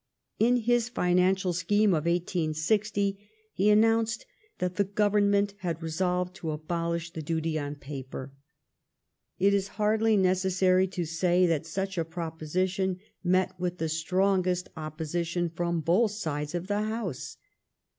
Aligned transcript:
In 0.39 0.55
his 0.57 0.89
financial 0.89 1.53
scheme 1.53 1.93
of 1.93 2.05
i860 2.05 3.19
he 3.53 3.69
announced 3.69 4.25
that 4.57 4.75
the 4.77 4.83
Government 4.83 5.53
had 5.59 5.83
resolved 5.83 6.35
to 6.37 6.49
abolish 6.49 7.13
the 7.13 7.21
duty 7.21 7.59
on 7.59 7.75
paper. 7.75 8.33
It 9.37 9.53
is 9.53 9.67
hardly 9.77 10.17
necessary 10.17 10.87
to 10.87 11.05
say 11.05 11.45
that 11.45 11.67
such 11.67 11.99
a 11.99 12.03
proposition 12.03 12.97
met 13.23 13.53
with 13.59 13.77
the 13.77 13.89
strongest 13.89 14.69
opposi 14.75 15.23
tion 15.23 15.51
from 15.51 15.81
both 15.81 16.09
sides 16.09 16.55
of 16.55 16.65
the 16.65 16.81
House. 16.81 17.37